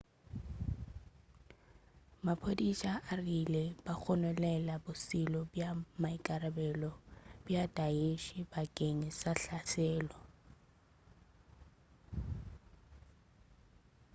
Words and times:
maphodisa 2.27 2.91
a 3.11 3.13
rile 3.25 3.63
ba 3.85 3.93
gononela 4.01 4.73
bošole 4.83 5.39
bja 5.51 5.69
maikarabelo 6.01 6.91
bja 7.45 7.63
daesh 7.75 8.25
isil 8.27 8.37
bakeng 8.51 9.01
sa 9.19 9.31
hlaselo 9.41 10.17